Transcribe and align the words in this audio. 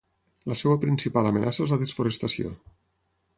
La 0.53 0.55
seua 0.61 0.77
principal 0.85 1.29
amenaça 1.31 1.67
és 1.67 1.75
la 1.75 1.79
desforestació. 1.83 2.55